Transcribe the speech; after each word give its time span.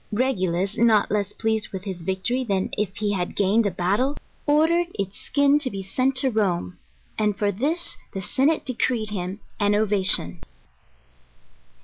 Regulus, 0.11 0.79
not 0.79 1.11
less 1.11 1.31
pleased 1.31 1.69
with 1.69 1.83
his 1.83 2.01
victory 2.01 2.43
than 2.43 2.69
if 2.75 2.95
he 2.97 3.13
had 3.13 3.35
gained 3.35 3.67
a 3.67 3.69
battle, 3.69 4.17
ordered 4.47 4.87
its 4.95 5.15
skin 5.19 5.59
to 5.59 5.69
be 5.69 5.83
sent 5.83 6.15
to 6.15 6.31
Rome, 6.31 6.79
and 7.19 7.37
for 7.37 7.51
this 7.51 7.97
the 8.11 8.19
senate 8.19 8.65
decreed 8.65 9.11
him 9.11 9.41
an 9.59 9.75
ovation. 9.75 10.39